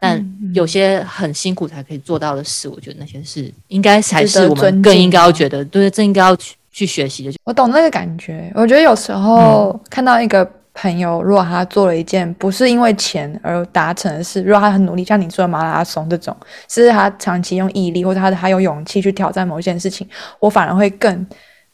[0.00, 7.32] 但有些很辛苦才可以做到的事，我觉得那些事应该才是我们更应该要觉得，对，这应该要去去学习的。
[7.44, 8.50] 我懂那个感觉。
[8.54, 16.36] 我觉得有时候看到一个朋友，如果他做了一件不是因为钱而达成的事，如果他很努力，像你说的马拉松这种，
[16.68, 21.26] 是他长期用毅力，或者他他有勇气去挑战某一件事情，我反而会更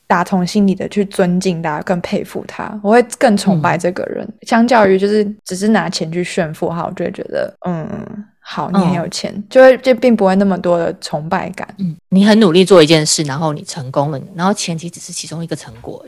[0.06, 4.26] 打从心里的去尊敬他，更佩服他，我会更崇拜这个人。
[4.42, 7.86] 相较于就是只是拿钱去炫富哈，我就会觉得嗯，
[8.40, 11.68] 好，你很有钱，就会就并不会那么多的崇拜感。
[11.78, 16.04] 嗯，你很努力做一件事，然后你成功了，然后钱其实只是其中一个成果。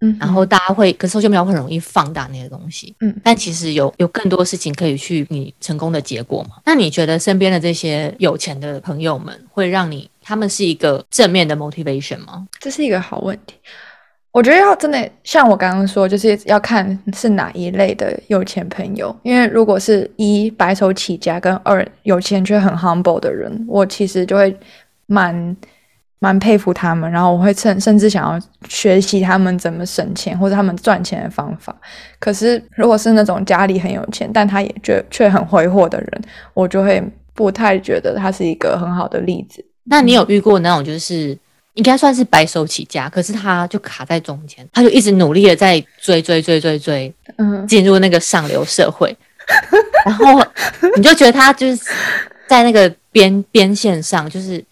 [0.00, 2.94] 嗯，然后大家会，可是 social media 会很容易放大那些东西。
[3.00, 6.56] 嗯，但其实有有更多事情可以去你成功的结果嘛？
[6.66, 12.46] 那你觉得身边的这些有钱的朋友们会让你，他们是一个正面的 motivation 吗？
[12.60, 13.54] 这是一个好问题。
[14.32, 19.16] 我觉得要真的像我刚刚说，就是要看是哪一类的有钱朋友。
[19.22, 24.54] 因为如果是一白手起家跟二有钱却很 humble 的人，我其实就会
[25.06, 25.56] 蛮。
[26.18, 31.76] 蛮佩服他们，然后我会趁甚至想要学习他们怎么省钱或者他们赚钱的方法。
[32.18, 36.22] 可是如果是那种家里很有钱，但他也却却很挥霍的人，
[36.54, 37.02] 我就会
[37.34, 39.62] 不太觉得他是一个很好的例子。
[39.84, 41.36] 那你有遇过那种就是
[41.74, 49.14] 应该算是白手起家，可是他就卡在中间，他就一直努力的在追追追追追，嗯，进入那个上流社会，
[50.06, 50.42] 然后
[50.96, 51.84] 你就觉得他就是
[52.48, 54.64] 在那个边边线上，就是。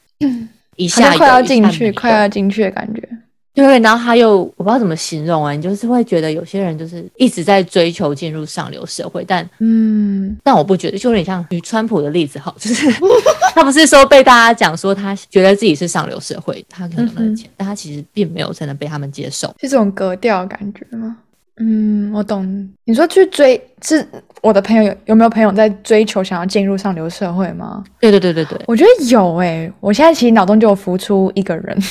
[0.76, 3.08] 一下快要进去，快要进去的感觉。
[3.54, 12.90] 对，然后他又我不知道怎么形容啊，你就是会觉得有些人就是一直在追求进入上流社会，但嗯，但我不觉得，就有点像与川普的例子，好，就是
[13.54, 21.18] 他不是说被大家讲说他觉得自己是上流社会，他可能有钱，嗯、但他其实并没有真的被他们接受，是这种格调感觉吗？
[21.58, 22.68] 嗯，我懂。
[22.84, 23.56] 你说去追，
[23.86, 24.06] 是
[24.40, 27.84] 我的朋友有有没有朋友在追求想要进入上流社会吗？
[28.00, 29.72] 对对对对对，我觉得有诶、欸。
[29.78, 31.76] 我现在其实脑中就有浮出一个人，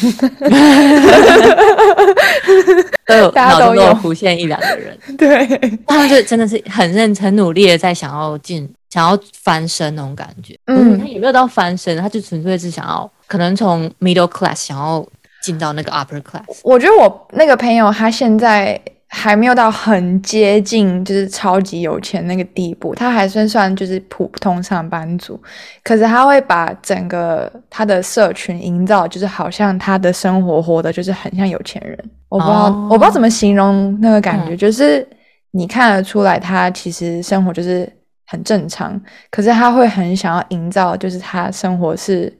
[3.05, 4.97] 都有 大家都有浮现一两个人。
[5.17, 5.45] 对，
[5.85, 10.57] 他们就真的是很认真、很努力的在想要进、想要翻身那种感觉。
[10.65, 11.95] 嗯，他有没有到翻身？
[11.97, 15.05] 他就纯粹是想要，可能从 middle class 想要
[15.43, 16.59] 进到那个 upper class。
[16.63, 18.81] 我觉得我那个朋友他现在。
[19.15, 25.39] 还没有到很接近，就是超级有钱那个地步，他还算算就是普通上班族，
[25.83, 31.95] 可是他会把整个他的社群营造，就是好像他的生活活的就是很像有钱人。
[32.27, 35.07] 我不知道，哦、我不知道怎么形容那个感觉，嗯、就是
[35.51, 37.87] 你看得出来他其实生活就是
[38.25, 38.99] 很正常，
[39.29, 42.35] 可是他会很想要营造，就是他生活是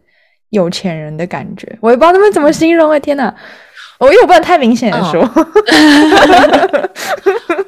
[0.50, 1.78] 有钱人的感觉。
[1.82, 3.34] 我也不知道他们怎么形容，哎，天哪！
[4.04, 5.22] 我又不能太明显的说，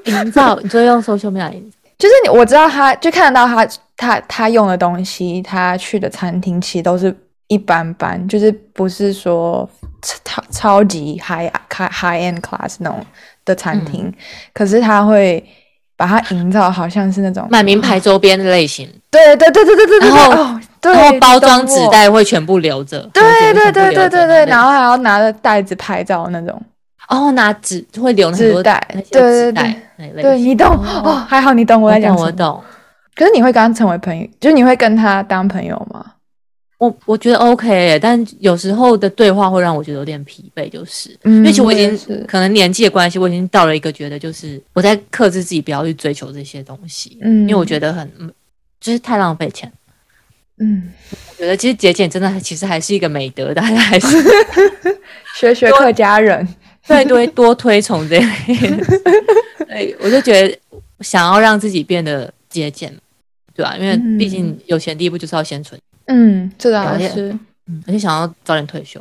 [0.04, 1.50] 营造，你就用 social media
[1.98, 7.16] 就是你，我知道他，就看得到他，他他用的东西，他去的餐厅其实都是
[7.48, 9.68] 一般般，就是不是说
[10.02, 13.00] 超超级 high high end class 那种
[13.46, 14.14] 的餐厅，嗯、
[14.54, 15.42] 可是他会
[15.96, 20.60] 把它营造好像是那种买名牌周边的类型，对对对对对对对，然后。
[20.92, 26.62] 哦然后包装纸袋会全部留着，对对对对对对，然后还要拿着袋子拍照那种，
[27.10, 30.40] 哦，拿纸会留很多袋，对对对，对。
[30.40, 30.68] 你懂。
[31.04, 32.64] 哦，还好你懂我在讲什么，我懂。
[33.16, 36.06] 可是你会跟他成为朋友，就是你会跟他当朋友吗？
[36.78, 41.18] 我我觉得 OK，但有时候的对话会让我觉得有点疲惫，就是。
[41.24, 48.12] 因为其实我已经可能年纪的关系，我已经到了一个觉得就是我在克制自己不要去追求这些东西，嗯，因为我觉得很
[48.82, 49.72] 就是太浪费钱。
[50.60, 54.08] 嗯，我觉得其实节俭真的其实还是一个美德，大家还是
[55.36, 56.48] 学学客家人，
[56.88, 58.26] 对对，多推崇这类。
[59.68, 60.58] 对，我就觉得
[61.02, 62.96] 想要让自己变得节俭，
[63.54, 63.78] 对吧、啊？
[63.78, 65.80] 因为毕竟有钱第一步就是要先存。
[66.08, 67.38] 嗯，这倒是。
[67.68, 69.00] 嗯，而且想要早点退休，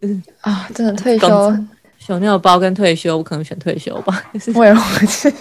[0.00, 1.56] 就是啊，真的退休，
[1.98, 4.24] 熊尿包跟退休，我可能选退休吧。
[4.54, 4.74] 我也
[5.06, 5.32] 是。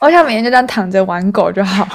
[0.00, 1.86] 我想每天就这样躺着玩狗就好。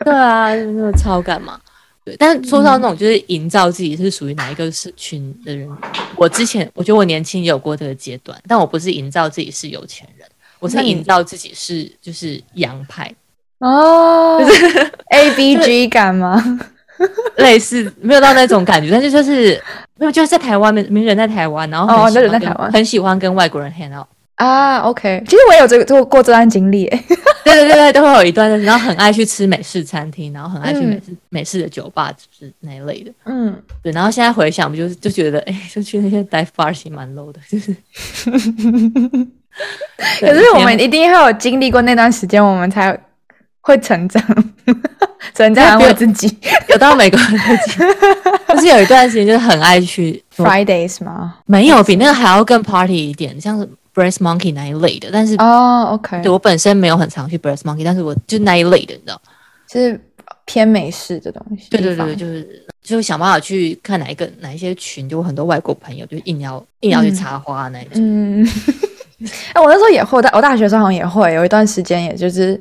[0.04, 1.60] 对啊，那个超干嘛？
[2.04, 5.78] 对，但是说到那种就是营造自己是属于哪一个社群的人，嗯、
[6.16, 10.26] 我之前我觉得我年轻也有过这个阶段，但我不是营造自己是有钱人，
[10.58, 13.12] 我是营造自己是就是洋派
[13.58, 16.42] 哦，就是 A B G 感吗？
[17.36, 19.62] 类似没有到那种感觉，但是就是
[19.98, 24.06] 没有就是在台湾，名人在台湾，然后很喜欢、哦、在台湾很喜欢跟外国人 hang out
[24.44, 24.78] 啊。
[24.80, 26.86] OK，其实我也有这个做过这段经历，
[27.44, 33.12] 对对对对，都会有一段，然后很爱去吃美式餐厅，然后很爱去美式、嗯、美式的酒吧，就是那一类的。
[33.26, 33.92] 嗯，对。
[33.92, 37.76] 然后现在回想，不就是就觉得，哎，就去那些 dive bar 其实蛮 low 的， 就是。
[40.20, 42.98] 可是我们一定会有经历过那段时间，我们才
[43.60, 44.22] 会成长。
[45.34, 46.34] 成长我自己，
[46.68, 47.78] 有到美国自己，
[48.48, 51.36] 就是有一段时间就是很爱去 Fridays 吗？
[51.46, 53.68] 没有，比那个还要更 party 一点，像是
[54.00, 55.10] Brass Monkey 那一类的。
[55.12, 59.20] 但是哦、oh,，OK，对我本身没有很常去 Brass Monkey，但是我就那一类的，你知道，
[59.68, 60.00] 就是
[60.44, 61.68] 偏美式的东西。
[61.70, 67.92] 对对对，就是就想办法去看哪一个哪一些群，就很多外国朋友就硬要硬要去插花那一种。
[67.96, 68.46] 嗯，
[69.52, 72.60] 哎，我那时候也会，我大学时候好像也会有一段时间，也就是。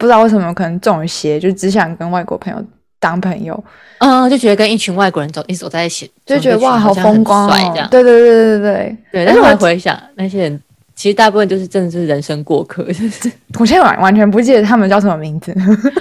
[0.00, 2.64] 不知道为什么，可能中邪，就只想跟外国朋友
[3.00, 3.64] 当朋友，
[3.98, 7.88] 嗯，就觉得跟一群外国人走，一直走在一起，就觉得哇，好风光哦，这样。
[7.90, 9.26] 对对对对对对。
[9.26, 10.62] 但是我回想那些人，
[10.98, 13.30] 其实大部分就是真的是人生过客，就是
[13.60, 15.54] 我现在完完全不记得他们叫什么名字，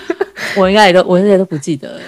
[0.57, 1.99] 我应该也都我这些都不记得了。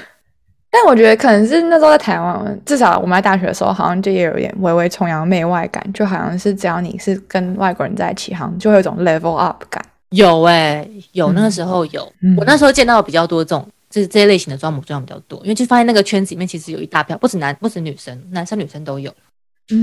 [0.72, 9.86] 但我觉得可能是那时候在台湾，至少我们在大学的时候，好像就也有点微微崇洋媚外感，就好像是只要你是跟外国人在一起，好像就会有一种 level up 感。
[10.10, 19.14] 有哎、欸，有那个时候有，嗯、我那时候见到比较多这种，就是这些类型的装模作样比较多，因为就发现那个圈子里面其实有一大票，不止男，不止女生，男生女生都有，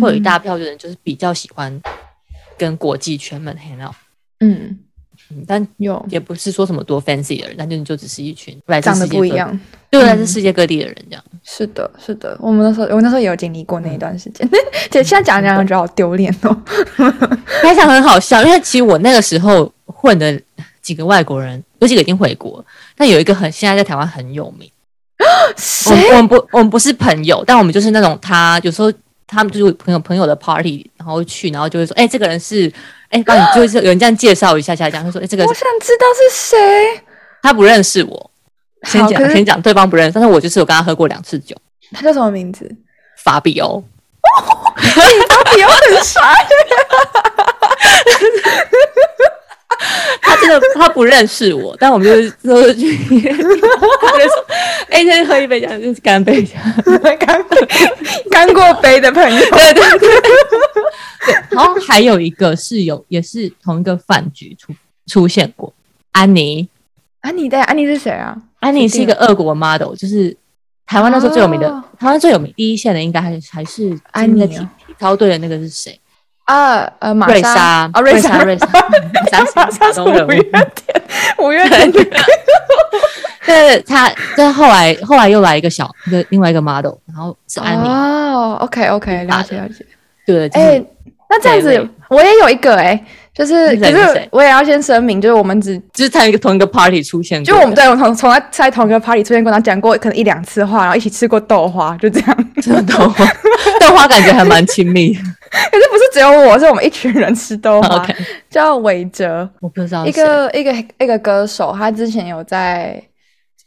[0.01, 1.81] 会有一大票的人就是比较喜欢
[2.57, 3.95] 跟国际圈们 hang out，
[4.41, 4.79] 嗯，
[5.47, 9.59] 但有也不是说什么多 fancy 的人，但就就只是一群来自长得不一样，
[9.91, 11.25] 就来自世界各地的人这样。
[11.33, 14.49] 嗯、是的，是的，我们那时候我那时候也有经历过那一段时间，
[14.91, 16.63] 姐、嗯、现在讲讲觉得好丢脸哦，
[17.63, 19.73] 开场很好笑，因为其实我那个时候。
[19.99, 20.39] 混的
[20.83, 22.63] 几个外国人，有几个已经回国，
[22.97, 24.71] 但有一个很现在在台湾很有名。
[25.57, 26.11] 谁？
[26.11, 28.93] 我们不，我们不是朋友，但我们就是那种他有时候
[29.27, 32.69] 他们就是朋友朋友的 party，然后去，然后就会说，哎、欸，这个人是，
[33.09, 37.03] 哎、欸，帮你就是有人这样介绍一下下，这样他说，哎、欸，这个我想知道是谁。
[37.43, 38.31] 他不认识我，
[38.85, 41.57] 先讲先讲，对方不认识，但是我就是有跟他喝过两次酒。
[41.93, 42.71] 他叫什么名字？
[43.17, 43.83] 法比欧。
[45.29, 46.21] 法比欧很帅。
[50.47, 54.47] 他真的他不认识我，但我们就 是说去，他就说
[54.91, 57.57] ：“哎、欸，先喝一杯，这样就是干杯，这样干杯，
[58.31, 60.21] 干过杯的朋友。”对对对，
[61.27, 61.35] 对。
[61.51, 64.73] 然后还有一个是有，也是同一个饭局出
[65.07, 65.73] 出现过，
[66.13, 66.69] 安妮。
[67.21, 68.37] 安妮对，安妮是谁啊？
[68.61, 70.37] 安妮是一个俄国 model，就是
[70.87, 74.57] 台湾那时候最有名的，哦、台湾最有名第一线的应该还还是安妮体
[74.87, 75.99] 体操队的那个是谁？
[76.47, 78.67] 啊呃，瑞莎啊，瑞莎瑞莎，
[79.55, 81.03] 莎 莎是五月天，
[81.39, 82.05] 五月天的。
[83.45, 87.89] 对， 他，这后来后来又来一个小一个另外一个 model，然后是安妮。
[87.89, 89.85] 哦，OK OK，了解了解。
[90.27, 90.83] 对，哎，
[91.29, 93.05] 那这样子我也有一个哎，
[93.37, 102.53] 就是可是我也要先声明，就是我们只只是在一个同一个 party 出现过，就我们对我从从来在同一个 party 出现过，然后讲过可能一两次话，然后一起吃过豆花，就这样。
[102.63, 103.25] 吃豆花，
[103.79, 105.13] 豆花感觉还蛮亲密。
[105.47, 108.05] 可是不是只有我，是我们一群人吃豆花。
[108.07, 108.17] Okay.
[108.49, 113.03] 叫韦哲，我不知道一个一个一个歌手，他之前有在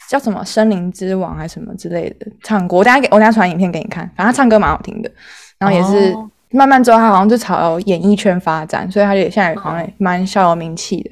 [0.10, 2.80] 叫什么《森林之王》还是什么之类的唱过。
[2.80, 5.12] 我等下给我等下传影片给你看，反正他唱歌蛮好听的。
[5.60, 6.16] 然后也是
[6.52, 11.12] 慢慢之后，他好像就朝演艺圈发展，所以他也现在好像蛮小有名气的。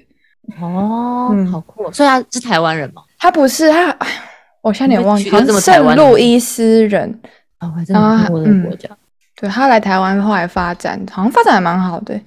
[0.62, 1.91] 哦，嗯，好酷！
[1.91, 3.02] 所以他是台湾人吗？
[3.19, 3.95] 他不是，他
[4.62, 7.19] 我现在有点忘记，好像圣路易斯人。
[7.60, 8.89] 哦，还真的是我的国家。
[9.39, 12.19] 对，他来台湾后来发展，好像发展还蛮好的，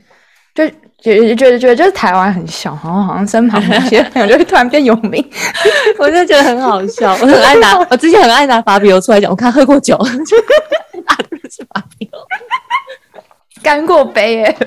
[0.54, 0.68] 就
[1.00, 5.24] 觉得觉得觉得就是台湾很小，然后好像身旁那些朋友就会突然变有名，
[5.98, 7.12] 我就觉得很好笑。
[7.12, 9.96] 我很爱拿，我之前很爱拿法比欧出来讲，我看喝过酒，
[11.06, 12.18] 拿的是法比欧，
[13.62, 14.66] 干过杯耶，对，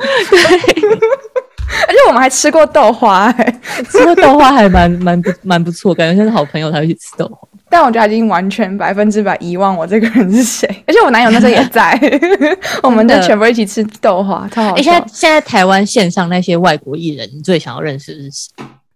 [1.87, 7.47] 而且我们还吃过豆花，哎，吃过豆花还蛮蛮不蛮不错，感觉像是好朋友才会去吃豆花。
[7.69, 11.99] 但我觉得他已经完全百分之百遗忘我这个人是谁，而且我男友那时候也在，
[12.83, 14.83] 我们就全部一起吃豆花，超好笑。
[14.83, 18.51] 现在现在台湾线上那些外国艺人，你最想要认识的是谁？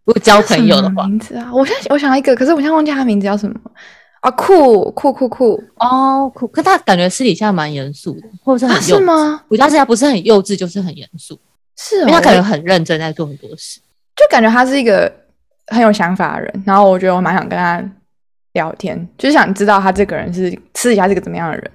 [0.05, 3.55] 如果交朋友的话，名字啊，我现在我想到一个，可是我现在忘记他名字叫什么
[4.27, 4.31] 啊？
[4.31, 9.43] 酷酷酷酷哦酷，可他感觉私底下蛮严肃的，或者是很幼稚吗？
[9.47, 11.39] 我但是他不是很幼稚，就是很严肃，
[11.77, 13.79] 是，因为他感觉很认真在做很多事，
[14.15, 15.11] 就感觉他是一个
[15.67, 17.83] 很有想法的人，然后我觉得我蛮想跟他。
[18.53, 21.71] 聊天，就是想知道他这个人是私底下是个怎么样的人。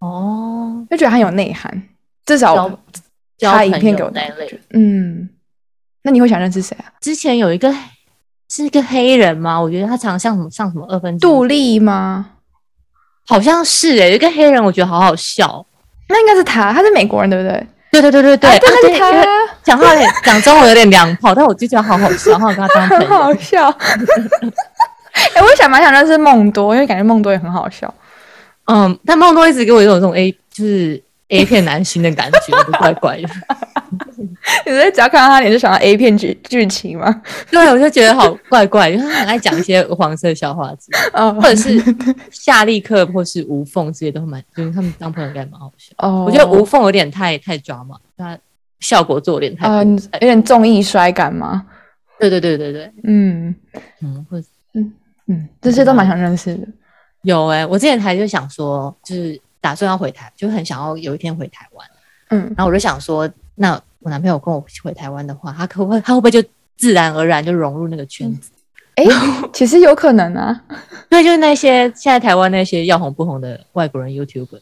[0.00, 1.70] 哦，就觉得他有内涵，
[2.26, 2.68] 至少
[3.38, 4.60] 他影片给我那类。
[4.70, 5.28] 嗯，
[6.02, 6.90] 那你会想认识谁啊？
[7.00, 7.72] 之前有一个
[8.48, 9.60] 是一个黑人吗？
[9.60, 12.26] 我觉得他常常像什么像什么二分之杜丽吗？
[13.26, 15.64] 好像是诶、欸，有一个黑人，我觉得好好笑。
[16.08, 17.66] 那应该是他，他是美国人，对不对？
[17.90, 19.26] 对对对对对，真的是他。
[19.62, 19.86] 讲话
[20.22, 23.06] 讲中文有点凉泡，但我就觉得好好笑，然后跟他当朋友。
[23.06, 23.68] 很好笑。
[25.14, 27.92] 哎、欸，我也想蛮想认识梦多，因为感觉梦多也很好笑。
[28.66, 33.28] 嗯，但梦多一直给我一种这种 A，就是 A 片男星的感觉，怪怪的。
[34.66, 37.22] 你是只要看到他脸就想到 A 片剧剧情吗？
[37.50, 41.82] 对，我就觉得好怪怪，因为他很爱讲一些黄色笑话子，或者是
[42.30, 45.92] 夏利克或是吴凤这些都蛮，就是他们当朋友应该蛮好笑。
[45.98, 48.38] 哦，我觉得吴凤有点太太抓嘛，他
[48.80, 51.66] 效果做有点太，有点综艺衰感吗？
[52.18, 53.54] 对对对对对，嗯
[54.00, 54.38] 嗯，或
[54.74, 54.92] 嗯
[55.26, 56.66] 嗯，这些都蛮想认识的。
[57.22, 61.86] 有哎、欸，我之前还就想说，就是打算要回台，就很想要有一天回台湾。
[62.34, 66.42] 嗯，然后我就想说，那我男朋友跟我回台湾的话，他可不会，他会不会就
[66.76, 68.50] 自然而然就融入那个圈子？
[68.96, 70.60] 哎、嗯，其实有可能啊。
[71.10, 74.58] 对，就是那些现在台湾那些要红不红的外国人 YouTuber，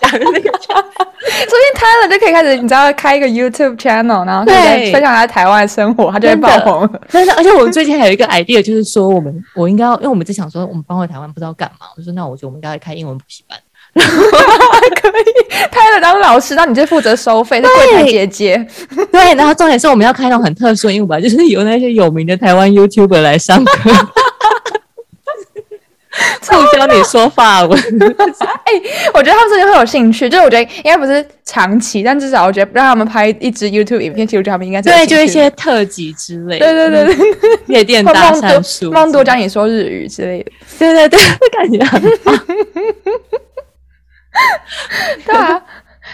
[0.00, 1.04] 假 的那个圈子。
[1.38, 6.88] 所以他了就可以开始，你知道开一个 YouTube channel，然后对分享他台湾的生活，他就会爆红。
[7.12, 13.56] 但是， 而且我们最近还有一个 idea，就是说我们我应该要，因为我们在想说我们搬回台湾不知道干嘛，我说那我觉得我们应该要开英文补习班，
[15.00, 15.68] 可以。
[15.70, 18.66] 他了当老师，那你就负责收费，是柜台姐姐。
[19.12, 23.90] 对，然后重点是我们要开那种很特殊的英文班，就是由那些有名的台湾 YouTuber 来上课。
[26.42, 30.28] 促教你说法文， 哎、欸，我觉得他们真的会有兴趣。
[30.28, 36.66] 就是我觉得应该不是长期，但至少我觉得让他们拍一支 YouTube 影片，其实他们应该对，就一些特辑之类的。
[36.66, 40.50] 对对对对，夜店大三叔，梦多教你说日语之类的。
[40.78, 41.20] 对对对，
[41.56, 42.34] 感觉很棒。
[45.24, 45.62] 对啊，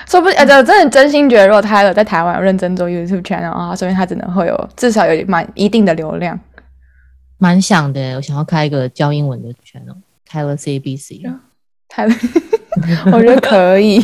[0.06, 6.38] 说不定，呃，真的真心觉得，如果他有在台湾有认真做 YouTube channel 啊，说明他真的会有至少有蛮一定的流量。
[7.38, 11.22] 蛮想的，我想要开一个教英文的 channel，开了 C B C，
[11.88, 12.14] 开了，
[13.12, 14.00] 我觉得可以。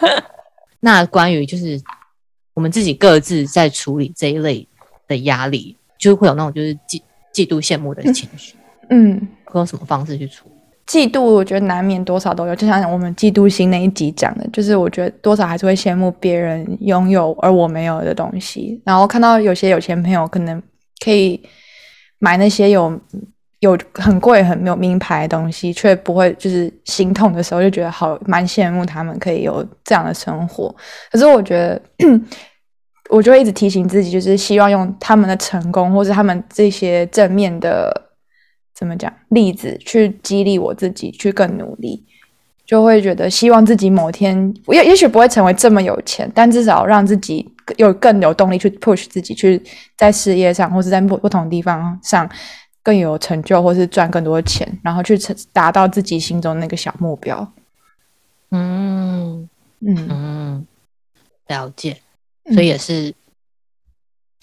[0.80, 1.80] 那关于就是
[2.54, 4.66] 我们自己各自在处理这一类
[5.08, 7.02] 的压力，就会有那种就是嫉
[7.32, 8.54] 嫉妒、羡慕的情绪。
[8.90, 10.53] 嗯，会用什么方式去处理？
[10.86, 12.54] 嫉妒，我觉得难免多少都有。
[12.56, 18.80] 就像我们嫉妒心那一集讲的，就是我觉得多少还是会羡慕别人拥有而我没有的东西。
[18.84, 20.62] 然后看到有些有钱朋友可能
[21.04, 21.40] 可以。
[22.20, 22.98] 买那些有
[23.58, 30.74] 有很贵、很没有名牌的东西，却不会就是心痛的时候，就觉得好蛮羡慕他们可以有这样的生活。
[31.12, 31.82] 可是我觉得，
[33.10, 37.92] 我就会一直提醒自己，就是希望用他们的成功，或是他们这些正面的
[38.74, 42.04] 怎么讲例子，去激励我自己去更努力。
[42.66, 47.50] 就会觉得希望自己某天，也也许不会成为这么有钱，但至少让自己。
[47.78, 49.58] 有更有动力去 push 自己，去
[49.96, 52.28] 在事业上或是在不不同地方上
[52.82, 57.52] 更有成就，或是赚更多的钱，然后去成达到自己心中那个小目标。
[58.50, 59.48] 嗯
[59.80, 60.66] 嗯嗯，
[61.46, 61.96] 了解。
[62.52, 63.14] 所以也是，嗯、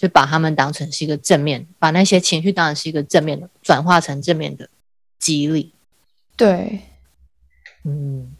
[0.01, 4.67] 就把他们当成是一个正面，把那些情绪当成是一个正面的，转化成正面的
[5.19, 5.73] 激励。
[6.35, 6.79] 对，
[7.83, 8.33] 嗯。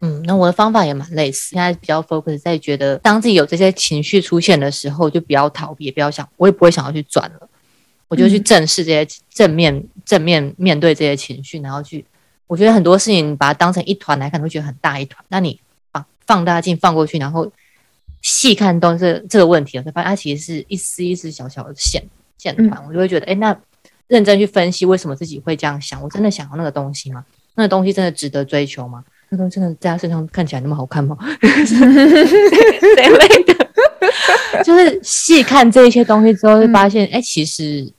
[0.00, 7.48] 嗯，那我的方法也蛮类似，现在比较 focus 在觉得，当自己有这些情绪出现的时候，就不要逃避，也不要想，我也不会想要去转了，
[8.08, 12.04] 我就去正视这些正面、嗯、正面面对这些情绪，然后去，
[12.46, 15.58] 我觉得很多事情把它当成一团来看，会觉得很大一团，那你
[15.90, 17.50] 放放大镜放过去，然后
[18.24, 22.02] 细看都是这个问题，我才发现它其实是一丝一丝小小的线
[22.38, 23.54] 线团，嗯、我就会觉得，哎，那
[24.08, 27.22] 认真去分析为什么自己会这样想，我真的想要那个东西吗？
[27.54, 29.04] 那个东西真的值得追求吗？
[29.28, 31.16] 那东西真的在他身上看起来那么好看吗？
[31.40, 33.54] 这类的，
[34.64, 37.92] 就是细看这一些东西之后，会发现，哎、嗯欸，其实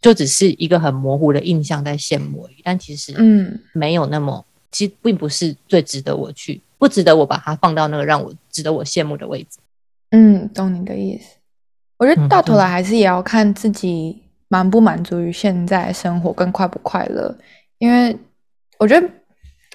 [0.00, 2.56] 就只是一个很模糊的印象在羡慕而已。
[2.64, 9.58] 但其实，嗯，没有那么，嗯、其实并不是最值得我去，不值得我把它放到那个让我值得我羡慕的位置。
[10.10, 11.36] 嗯，懂你的意思。
[11.98, 17.36] 我觉得到头来还是也要看自己满不满足于现在生活，跟快不快乐。
[17.78, 18.16] 因为
[18.78, 19.08] 我觉得。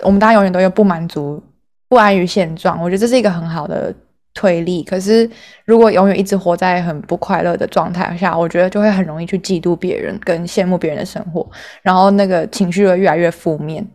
[0.04, 1.42] 我们大家永远都有不满足、
[1.88, 3.96] 不安于现状，我觉得这是一个很好的
[4.34, 4.84] 推力。
[4.84, 5.28] 可是，
[5.64, 11.50] 如果永远一直活在很不快乐的状态下，我觉得就会很容易去嫉妒别人，跟羡慕别人的生活，
[11.82, 13.88] 然后那个情绪会越来越负面，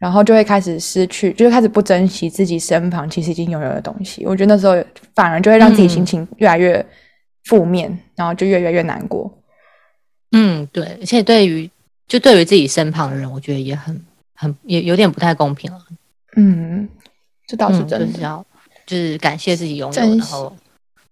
[0.00, 4.26] 然后就会开始失去，就会开始不珍惜自己身旁其实已经拥有的东西。
[4.26, 4.74] 我觉得那时候
[5.14, 6.84] 反而就会让自己心情越来越
[7.44, 9.32] 负面，嗯、然后就越来越难过。
[10.32, 11.70] 嗯，对，而且对于。
[12.10, 15.78] 就对于自己身旁的人，我觉得也很很也有点不太公平了。
[16.34, 16.88] 嗯，
[17.46, 18.46] 这倒是真的，嗯、就是要
[18.84, 20.52] 就是感谢自己拥有，然后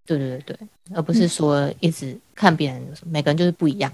[0.05, 0.57] 对对对对，
[0.93, 3.89] 而不是说一直看别人，每个人就是不一样。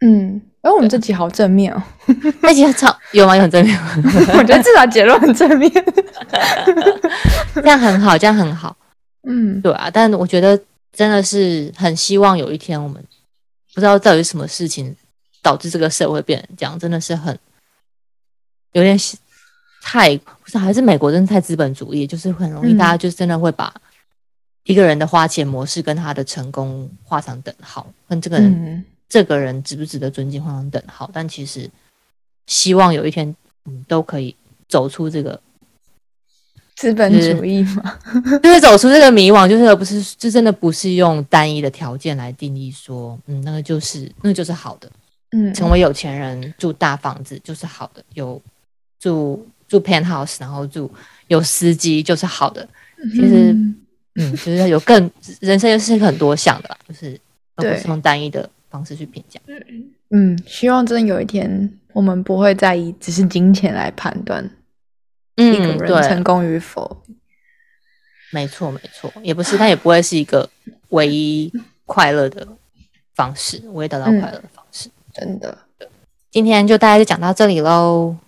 [0.00, 1.82] 嗯，而我们这集好正面哦，
[2.40, 3.34] 那集超有吗？
[3.34, 3.76] 有很正面，
[4.38, 5.70] 我觉得至少结论很正面，
[7.54, 8.76] 这样很好，这样很好。
[9.28, 10.58] 嗯，对啊，但我觉得
[10.92, 13.02] 真的是很希望有一天，我们
[13.74, 14.94] 不知道到底是什么事情
[15.42, 17.36] 导致这个社会变成这样，真的是很
[18.72, 18.96] 有点
[19.82, 23.74] 太不是还是美国真的太资本主义，就是很容易大家就真的会把
[24.62, 28.84] 一个人的花钱模式跟他的成功画上等号，跟这个人。
[29.08, 31.10] 嗯这个人值不值得尊敬，画上等号。
[31.14, 31.68] 但其实，
[32.46, 33.34] 希望有一天，
[33.64, 34.36] 嗯，都可以
[34.68, 35.40] 走出这个
[36.76, 37.98] 资本主义嘛，
[38.42, 44.90] 就是， 走出这个迷惘，就是而不是，就真的不是用单一的条件来定义说，嗯，那个就是那个就是好的，
[45.30, 48.38] 嗯，成为有钱人住大房子就是好的，有
[49.00, 50.90] 住住 penthouse，然后住
[51.28, 52.68] 有司机就是好的。
[53.14, 53.74] 其实，嗯，
[54.16, 57.18] 嗯，就是有更人生是很多项的啦，就是
[57.56, 58.48] 而不是用单一的。
[58.70, 59.40] 方式去评价，
[60.10, 64.44] 嗯，希望真的有一天，我们不会再以只是金钱来判断
[65.36, 67.02] 一个人成功与否。
[67.08, 67.16] 嗯、
[68.30, 70.48] 没错，没错，也不是，它也不会是一个
[70.90, 71.52] 唯一
[71.86, 72.46] 快乐的
[73.14, 74.88] 方式，唯一得到快乐的方式。
[74.88, 75.58] 嗯、真的，
[76.30, 78.16] 今天就大家就讲到这里喽。